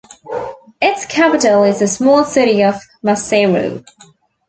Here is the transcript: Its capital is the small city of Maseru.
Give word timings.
Its 0.81 1.05
capital 1.05 1.63
is 1.63 1.77
the 1.77 1.87
small 1.87 2.23
city 2.25 2.63
of 2.63 2.73
Maseru. 3.03 3.85